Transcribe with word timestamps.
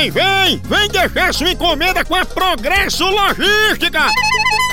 vem, 0.00 0.10
vem! 0.10 0.62
Vem 0.64 0.88
deixar 0.88 1.34
sua 1.34 1.50
encomenda 1.50 2.02
com 2.04 2.14
a 2.14 2.24
Progresso 2.24 3.04
Logística! 3.04 4.06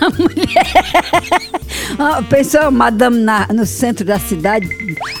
A 0.00 0.10
mulher... 0.18 0.72
Pensou 2.28 2.60
a 2.62 2.70
madame 2.70 3.18
na- 3.18 3.46
no 3.52 3.66
centro 3.66 4.04
da 4.04 4.18
cidade, 4.18 4.68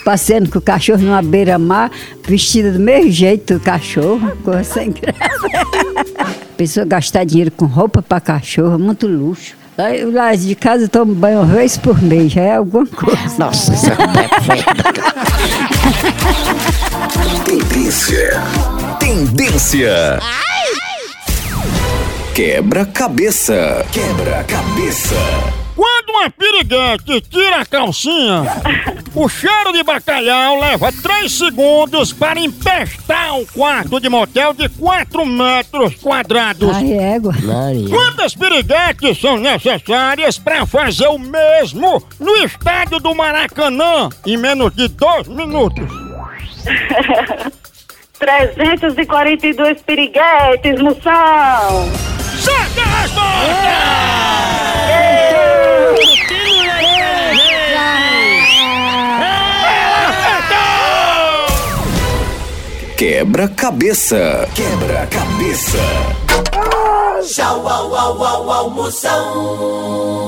passeando 0.04 0.50
com 0.50 0.58
o 0.58 0.62
cachorro 0.62 1.00
numa 1.02 1.22
beira-mar, 1.22 1.90
vestida 2.26 2.72
do 2.72 2.78
mesmo 2.78 3.10
jeito 3.10 3.54
do 3.54 3.60
cachorro, 3.60 4.32
coisa 4.44 4.64
sem 4.64 4.92
graça. 4.92 5.20
Pensou 6.56 6.84
gastar 6.86 7.24
dinheiro 7.24 7.50
com 7.50 7.64
roupa 7.66 8.02
pra 8.02 8.20
cachorro, 8.20 8.78
muito 8.78 9.06
luxo. 9.06 9.54
Lá, 9.78 9.86
lá 10.12 10.34
de 10.34 10.54
casa 10.54 10.84
eu 10.84 10.88
tomo 10.88 11.14
banho 11.14 11.38
uma 11.40 11.46
vez 11.54 11.76
por 11.78 12.00
mês, 12.02 12.32
já 12.32 12.42
é 12.42 12.56
alguma 12.56 12.86
coisa. 12.86 13.18
Nossa, 13.38 13.72
isso 13.72 13.86
é 13.86 13.96
perfeito. 13.96 14.70
Tendência. 17.44 18.42
Tendência. 18.98 20.18
Quebra-cabeça. 22.40 23.84
Quebra-cabeça. 23.92 25.14
Quando 25.76 26.08
uma 26.08 26.30
piriguete 26.30 27.20
tira 27.20 27.60
a 27.60 27.66
calcinha, 27.66 28.44
o 29.14 29.28
cheiro 29.28 29.74
de 29.74 29.82
bacalhau 29.82 30.58
leva 30.58 30.90
3 30.90 31.30
segundos 31.30 32.14
para 32.14 32.40
empestar 32.40 33.34
um 33.34 33.44
quarto 33.44 34.00
de 34.00 34.08
motel 34.08 34.54
de 34.54 34.70
4 34.70 35.26
metros 35.26 35.96
quadrados. 35.96 36.74
Ai, 36.76 36.94
égua. 36.94 37.34
Quantas 37.90 38.34
piriguetes 38.34 39.20
são 39.20 39.36
necessárias 39.36 40.38
para 40.38 40.64
fazer 40.64 41.08
o 41.08 41.18
mesmo 41.18 42.02
no 42.18 42.36
estádio 42.38 42.98
do 43.00 43.14
Maracanã 43.14 44.08
em 44.24 44.38
menos 44.38 44.74
de 44.74 44.88
2 44.88 45.28
minutos? 45.28 45.86
342 48.18 49.82
piriguetes, 49.82 50.80
moção! 50.80 52.19
Quebra-cabeça. 63.00 64.46
Quebra-cabeça. 64.54 65.78
Tchau, 67.22 67.66
au, 67.66 67.94
au, 67.94 68.22
au, 68.22 68.50
au, 68.50 68.70
Moção. 68.70 70.20